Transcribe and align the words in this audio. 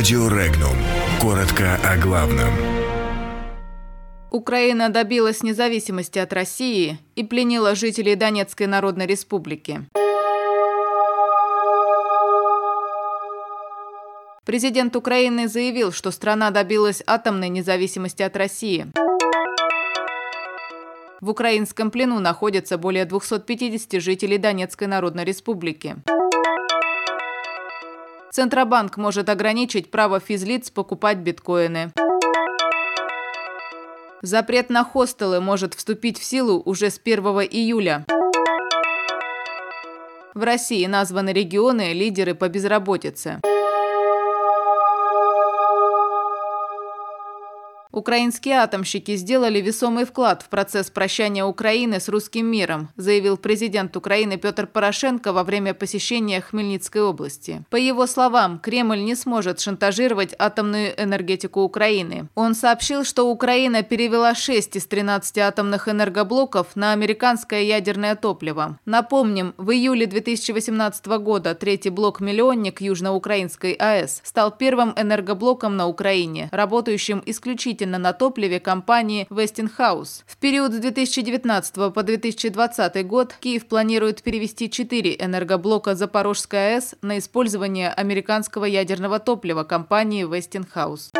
Радио 0.00 0.28
Регнум. 0.28 0.78
Коротко 1.20 1.78
о 1.84 1.98
главном. 1.98 2.48
Украина 4.30 4.88
добилась 4.88 5.42
независимости 5.42 6.18
от 6.18 6.32
России 6.32 6.98
и 7.16 7.22
пленила 7.22 7.74
жителей 7.74 8.14
Донецкой 8.14 8.66
Народной 8.66 9.04
Республики. 9.04 9.82
Президент 14.46 14.96
Украины 14.96 15.48
заявил, 15.48 15.92
что 15.92 16.12
страна 16.12 16.50
добилась 16.50 17.02
атомной 17.06 17.50
независимости 17.50 18.22
от 18.22 18.34
России. 18.38 18.86
В 21.20 21.28
украинском 21.28 21.90
плену 21.90 22.20
находятся 22.20 22.78
более 22.78 23.04
250 23.04 24.00
жителей 24.00 24.38
Донецкой 24.38 24.88
Народной 24.88 25.26
Республики. 25.26 25.96
Центробанк 28.32 28.96
может 28.96 29.28
ограничить 29.28 29.90
право 29.90 30.20
физлиц 30.20 30.70
покупать 30.70 31.18
биткоины. 31.18 31.92
Запрет 34.22 34.70
на 34.70 34.84
хостелы 34.84 35.40
может 35.40 35.74
вступить 35.74 36.16
в 36.18 36.22
силу 36.22 36.62
уже 36.64 36.90
с 36.90 37.00
1 37.02 37.18
июля. 37.50 38.04
В 40.34 40.42
России 40.44 40.86
названы 40.86 41.30
регионы 41.30 41.92
лидеры 41.92 42.36
по 42.36 42.48
безработице. 42.48 43.40
Украинские 47.92 48.58
атомщики 48.58 49.16
сделали 49.16 49.60
весомый 49.60 50.04
вклад 50.04 50.42
в 50.42 50.48
процесс 50.48 50.90
прощания 50.90 51.44
Украины 51.44 51.98
с 51.98 52.08
русским 52.08 52.46
миром, 52.46 52.88
заявил 52.96 53.36
президент 53.36 53.96
Украины 53.96 54.36
Петр 54.36 54.68
Порошенко 54.68 55.32
во 55.32 55.42
время 55.42 55.74
посещения 55.74 56.40
Хмельницкой 56.40 57.02
области. 57.02 57.64
По 57.68 57.74
его 57.74 58.06
словам, 58.06 58.60
Кремль 58.60 59.02
не 59.02 59.16
сможет 59.16 59.58
шантажировать 59.58 60.36
атомную 60.38 60.92
энергетику 61.02 61.62
Украины. 61.62 62.28
Он 62.36 62.54
сообщил, 62.54 63.02
что 63.02 63.28
Украина 63.28 63.82
перевела 63.82 64.36
6 64.36 64.76
из 64.76 64.86
13 64.86 65.38
атомных 65.38 65.88
энергоблоков 65.88 66.76
на 66.76 66.92
американское 66.92 67.62
ядерное 67.62 68.14
топливо. 68.14 68.78
Напомним, 68.84 69.52
в 69.56 69.72
июле 69.72 70.06
2018 70.06 71.06
года 71.18 71.56
третий 71.56 71.90
блок 71.90 72.20
«Миллионник» 72.20 72.80
Южноукраинской 72.80 73.72
АЭС 73.72 74.20
стал 74.22 74.52
первым 74.52 74.94
энергоблоком 74.96 75.76
на 75.76 75.88
Украине, 75.88 76.48
работающим 76.52 77.20
исключительно 77.26 77.79
исключительно 77.80 77.98
на 77.98 78.12
топливе 78.12 78.60
компании 78.60 79.26
Westinghouse. 79.30 80.22
В 80.26 80.36
период 80.36 80.72
с 80.72 80.78
2019 80.78 81.94
по 81.94 82.02
2020 82.02 83.06
год 83.06 83.34
Киев 83.40 83.66
планирует 83.66 84.22
перевести 84.22 84.70
четыре 84.70 85.16
энергоблока 85.18 85.94
Запорожской 85.94 86.76
АЭС 86.76 86.94
на 87.02 87.18
использование 87.18 87.90
американского 87.90 88.66
ядерного 88.66 89.18
топлива 89.18 89.64
компании 89.64 90.26
Westinghouse. 90.26 91.10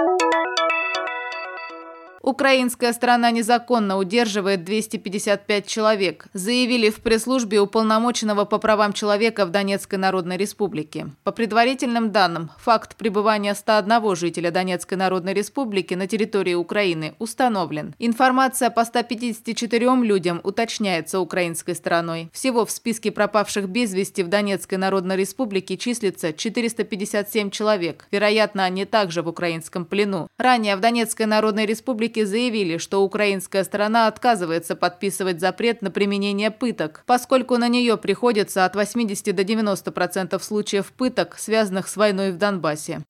Украинская 2.30 2.92
сторона 2.92 3.32
незаконно 3.32 3.98
удерживает 3.98 4.62
255 4.62 5.66
человек, 5.66 6.26
заявили 6.32 6.88
в 6.88 7.00
пресс-службе 7.00 7.60
уполномоченного 7.60 8.44
по 8.44 8.58
правам 8.58 8.92
человека 8.92 9.44
в 9.44 9.50
Донецкой 9.50 9.98
Народной 9.98 10.36
Республике. 10.36 11.08
По 11.24 11.32
предварительным 11.32 12.12
данным, 12.12 12.50
факт 12.56 12.94
пребывания 12.94 13.52
101 13.52 14.14
жителя 14.14 14.52
Донецкой 14.52 14.96
Народной 14.96 15.34
Республики 15.34 15.94
на 15.94 16.06
территории 16.06 16.54
Украины 16.54 17.16
установлен. 17.18 17.96
Информация 17.98 18.70
по 18.70 18.84
154 18.84 19.96
людям 20.04 20.40
уточняется 20.44 21.18
украинской 21.18 21.74
стороной. 21.74 22.30
Всего 22.32 22.64
в 22.64 22.70
списке 22.70 23.10
пропавших 23.10 23.68
без 23.68 23.92
вести 23.92 24.22
в 24.22 24.28
Донецкой 24.28 24.78
Народной 24.78 25.16
Республике 25.16 25.76
числится 25.76 26.32
457 26.32 27.50
человек. 27.50 28.06
Вероятно, 28.12 28.62
они 28.62 28.84
также 28.84 29.22
в 29.22 29.28
украинском 29.28 29.84
плену. 29.84 30.28
Ранее 30.38 30.76
в 30.76 30.80
Донецкой 30.80 31.26
Народной 31.26 31.66
Республике 31.66 32.19
Республики 32.20 32.24
заявили, 32.24 32.78
что 32.78 33.02
украинская 33.02 33.64
сторона 33.64 34.06
отказывается 34.06 34.76
подписывать 34.76 35.40
запрет 35.40 35.82
на 35.82 35.90
применение 35.90 36.50
пыток, 36.50 37.02
поскольку 37.06 37.56
на 37.56 37.68
нее 37.68 37.96
приходится 37.96 38.64
от 38.64 38.74
80 38.76 39.34
до 39.34 39.42
90% 39.42 40.42
случаев 40.42 40.92
пыток, 40.92 41.36
связанных 41.38 41.88
с 41.88 41.96
войной 41.96 42.32
в 42.32 42.38
Донбассе. 42.38 43.02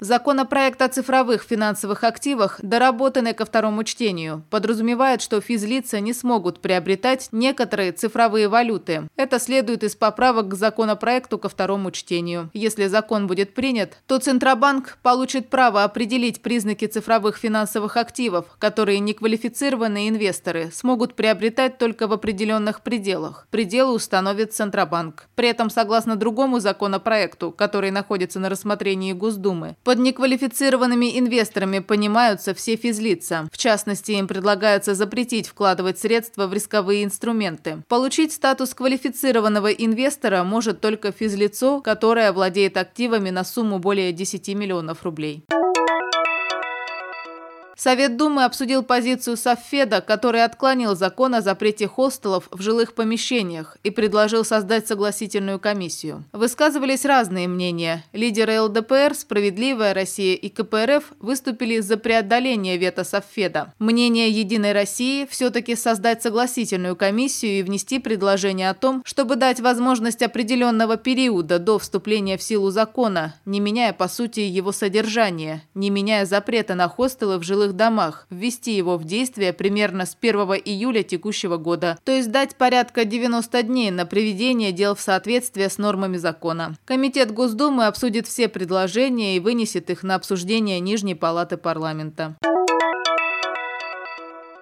Законопроект 0.00 0.82
о 0.82 0.88
цифровых 0.88 1.42
финансовых 1.42 2.04
активах, 2.04 2.60
доработанный 2.62 3.32
ко 3.32 3.46
второму 3.46 3.82
чтению, 3.82 4.44
подразумевает, 4.50 5.22
что 5.22 5.40
физлица 5.40 6.00
не 6.00 6.12
смогут 6.12 6.60
приобретать 6.60 7.28
некоторые 7.32 7.92
цифровые 7.92 8.48
валюты. 8.48 9.08
Это 9.16 9.38
следует 9.38 9.82
из 9.82 9.96
поправок 9.96 10.48
к 10.48 10.54
законопроекту 10.54 11.38
ко 11.38 11.48
второму 11.48 11.92
чтению. 11.92 12.50
Если 12.52 12.88
закон 12.88 13.26
будет 13.26 13.54
принят, 13.54 13.96
то 14.06 14.18
Центробанк 14.18 14.98
получит 15.02 15.48
право 15.48 15.82
определить 15.82 16.42
признаки 16.42 16.86
цифровых 16.86 17.38
финансовых 17.38 17.96
активов, 17.96 18.44
которые 18.58 18.98
неквалифицированные 18.98 20.10
инвесторы 20.10 20.70
смогут 20.72 21.14
приобретать 21.14 21.78
только 21.78 22.06
в 22.06 22.12
определенных 22.12 22.82
пределах. 22.82 23.46
Пределы 23.50 23.94
установит 23.94 24.52
Центробанк. 24.52 25.26
При 25.36 25.48
этом, 25.48 25.70
согласно 25.70 26.16
другому 26.16 26.60
законопроекту, 26.60 27.50
который 27.50 27.90
находится 27.90 28.38
на 28.40 28.50
рассмотрении 28.50 29.14
Госдумы, 29.14 29.74
под 29.86 30.00
неквалифицированными 30.00 31.16
инвесторами 31.16 31.78
понимаются 31.78 32.54
все 32.54 32.74
физлица. 32.74 33.48
В 33.52 33.56
частности, 33.56 34.10
им 34.10 34.26
предлагается 34.26 34.96
запретить 34.96 35.46
вкладывать 35.46 36.00
средства 36.00 36.48
в 36.48 36.52
рисковые 36.52 37.04
инструменты. 37.04 37.84
Получить 37.86 38.32
статус 38.32 38.74
квалифицированного 38.74 39.68
инвестора 39.68 40.42
может 40.42 40.80
только 40.80 41.12
физлицо, 41.12 41.80
которое 41.82 42.32
владеет 42.32 42.76
активами 42.76 43.30
на 43.30 43.44
сумму 43.44 43.78
более 43.78 44.12
10 44.12 44.48
миллионов 44.56 45.04
рублей. 45.04 45.44
Совет 47.76 48.16
Думы 48.16 48.44
обсудил 48.44 48.82
позицию 48.82 49.36
Совфеда, 49.36 50.00
который 50.00 50.42
отклонил 50.42 50.96
закон 50.96 51.34
о 51.34 51.42
запрете 51.42 51.86
хостелов 51.86 52.48
в 52.50 52.62
жилых 52.62 52.94
помещениях 52.94 53.76
и 53.84 53.90
предложил 53.90 54.46
создать 54.46 54.88
согласительную 54.88 55.60
комиссию. 55.60 56.24
Высказывались 56.32 57.04
разные 57.04 57.48
мнения. 57.48 58.02
Лидеры 58.14 58.62
ЛДПР, 58.62 59.14
Справедливая 59.14 59.92
Россия 59.92 60.34
и 60.34 60.48
КПРФ 60.48 61.12
выступили 61.20 61.80
за 61.80 61.98
преодоление 61.98 62.78
вето 62.78 63.04
Совфеда. 63.04 63.74
Мнение 63.78 64.30
Единой 64.30 64.72
России 64.72 65.26
все-таки 65.30 65.76
создать 65.76 66.22
согласительную 66.22 66.96
комиссию 66.96 67.58
и 67.58 67.62
внести 67.62 67.98
предложение 67.98 68.70
о 68.70 68.74
том, 68.74 69.02
чтобы 69.04 69.36
дать 69.36 69.60
возможность 69.60 70.22
определенного 70.22 70.96
периода 70.96 71.58
до 71.58 71.78
вступления 71.78 72.38
в 72.38 72.42
силу 72.42 72.70
закона, 72.70 73.34
не 73.44 73.60
меняя 73.60 73.92
по 73.92 74.08
сути 74.08 74.40
его 74.40 74.72
содержание, 74.72 75.62
не 75.74 75.90
меняя 75.90 76.24
запрета 76.24 76.74
на 76.74 76.88
хостелы 76.88 77.36
в 77.36 77.42
жилых 77.42 77.65
жилых 77.66 77.76
домах, 77.76 78.26
ввести 78.30 78.76
его 78.76 78.96
в 78.96 79.04
действие 79.04 79.52
примерно 79.52 80.06
с 80.06 80.16
1 80.20 80.36
июля 80.64 81.02
текущего 81.02 81.56
года, 81.56 81.98
то 82.04 82.12
есть 82.12 82.30
дать 82.30 82.56
порядка 82.56 83.04
90 83.04 83.62
дней 83.62 83.90
на 83.90 84.06
приведение 84.06 84.72
дел 84.72 84.94
в 84.94 85.00
соответствие 85.00 85.68
с 85.68 85.78
нормами 85.78 86.16
закона. 86.16 86.76
Комитет 86.84 87.32
Госдумы 87.32 87.86
обсудит 87.86 88.26
все 88.26 88.48
предложения 88.48 89.36
и 89.36 89.40
вынесет 89.40 89.90
их 89.90 90.02
на 90.02 90.14
обсуждение 90.14 90.80
Нижней 90.80 91.14
палаты 91.14 91.56
парламента. 91.56 92.36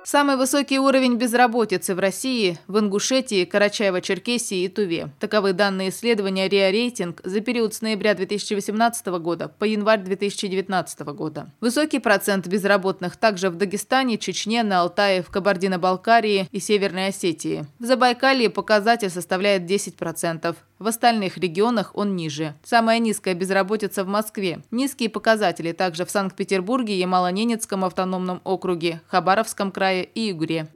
Самый 0.06 0.36
высокий 0.36 0.78
уровень 0.78 1.16
безработицы 1.16 1.94
в 1.94 1.98
России 1.98 2.58
в 2.66 2.78
Ингушетии, 2.78 3.48
Карачаево-Черкесии 3.50 4.66
и 4.66 4.68
Туве. 4.68 5.08
Таковы 5.18 5.54
данные 5.54 5.88
исследования 5.88 6.46
РИА 6.46 6.70
Рейтинг 6.70 7.22
за 7.24 7.40
период 7.40 7.72
с 7.72 7.80
ноября 7.80 8.12
2018 8.12 9.06
года 9.06 9.48
по 9.48 9.64
январь 9.64 10.02
2019 10.02 11.00
года. 11.14 11.50
Высокий 11.62 12.00
процент 12.00 12.46
безработных 12.46 13.16
также 13.16 13.48
в 13.48 13.56
Дагестане, 13.56 14.18
Чечне, 14.18 14.62
на 14.62 14.82
Алтае, 14.82 15.22
в 15.22 15.30
Кабардино-Балкарии 15.30 16.48
и 16.52 16.60
Северной 16.60 17.06
Осетии. 17.08 17.64
В 17.78 17.86
Забайкалье 17.86 18.50
показатель 18.50 19.08
составляет 19.08 19.62
10%. 19.62 20.54
В 20.84 20.86
остальных 20.86 21.38
регионах 21.38 21.92
он 21.94 22.14
ниже. 22.14 22.56
Самая 22.62 22.98
низкая 22.98 23.32
безработица 23.32 24.04
в 24.04 24.06
Москве. 24.06 24.60
Низкие 24.70 25.08
показатели 25.08 25.72
также 25.72 26.04
в 26.04 26.10
Санкт-Петербурге, 26.10 27.00
Ямало-Ненецком 27.00 27.86
автономном 27.86 28.42
округе, 28.44 29.00
Хабаровском 29.08 29.72
крае 29.72 30.04
и 30.04 30.28
Югре. 30.28 30.68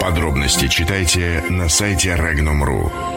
Подробности 0.00 0.68
читайте 0.68 1.42
на 1.50 1.68
сайте 1.68 2.10
Regnum.ru. 2.10 3.11